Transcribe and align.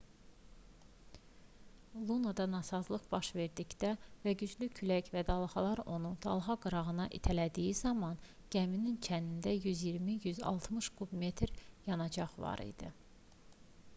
lunoda 2.11 2.45
nasazlıq 2.53 3.03
baş 3.11 3.27
verdikdə 3.39 3.91
və 4.23 4.33
güclü 4.39 4.69
külək 4.79 5.11
və 5.17 5.23
dalğalar 5.27 5.81
onu 5.97 6.13
dalğaqırana 6.27 7.05
itələdiyi 7.19 7.75
zaman 7.81 8.17
gəminin 8.57 8.97
çənində 9.09 9.55
120-160 9.67 10.91
kub 11.01 11.15
metr 11.27 11.55
yanacaq 11.91 12.35
var 12.47 12.67
idi 12.71 12.91